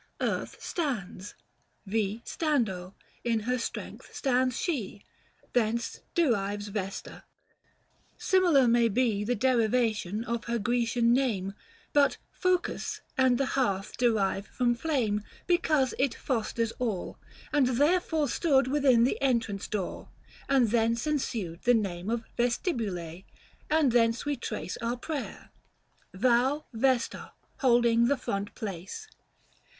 [355 0.17 0.41
Earth 0.55 0.63
stands," 0.63 1.27
t 1.29 1.35
Vi 2.17 2.21
stando," 2.25 2.95
in 3.23 3.41
her 3.41 3.59
strength, 3.59 4.09
stands 4.15 4.59
she; 4.59 5.03
Thence 5.53 5.99
derives 6.15 6.69
Yesta. 6.71 7.21
Similar 8.17 8.67
may 8.67 8.89
be 8.89 9.23
The 9.23 9.35
derivation 9.35 10.23
of 10.23 10.45
her 10.45 10.57
Grecian 10.57 11.13
name; 11.13 11.53
But" 11.93 12.17
Focus" 12.31 13.01
and 13.15 13.37
the 13.37 13.45
hearth 13.45 13.95
derive 13.97 14.47
from 14.47 14.73
flame, 14.73 15.21
Because 15.45 15.93
it" 15.99 16.15
fosters" 16.27 16.71
all, 16.79 17.19
and 17.53 17.67
therefore 17.67 18.27
stood 18.27 18.65
Within 18.67 19.03
the 19.03 19.21
entrance 19.21 19.67
door; 19.67 20.09
and 20.49 20.71
thence 20.71 21.05
ensued 21.05 21.61
360 21.61 21.71
The 21.71 21.79
name 21.79 22.09
of 22.09 22.23
Vestibule; 22.35 23.21
and 23.69 23.91
thence 23.91 24.25
we 24.25 24.35
trace 24.35 24.77
Our 24.81 24.97
prayer," 24.97 25.51
Thou, 26.11 26.65
Vesta, 26.73 27.33
holding 27.59 28.07
the 28.07 28.17
front 28.17 28.55
place." 28.55 29.07